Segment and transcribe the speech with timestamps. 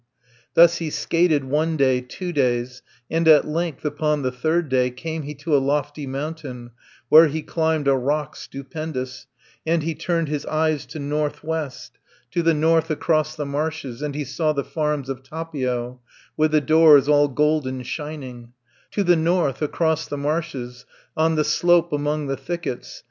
[0.55, 5.21] Thus he skated one day, two days, And at length upon the third day, Came
[5.21, 6.71] he to a lofty mountain,
[7.09, 9.27] Where he climbed a rock stupendous,
[9.63, 11.99] And he turned his eyes to north west,
[12.31, 15.99] To the north across the marshes, 90 And he saw the farms of Tapio,
[16.35, 18.53] With the doors all golden shining,
[18.93, 20.83] To the north, across the marshes,
[21.15, 22.99] On the slope among the thickets.